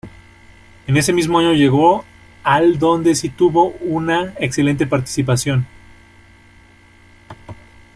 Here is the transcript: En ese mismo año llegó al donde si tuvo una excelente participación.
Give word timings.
En 0.87 0.97
ese 0.97 1.13
mismo 1.13 1.37
año 1.37 1.53
llegó 1.53 2.03
al 2.43 2.79
donde 2.79 3.13
si 3.13 3.29
tuvo 3.29 3.67
una 3.83 4.33
excelente 4.39 4.87
participación. 4.87 5.67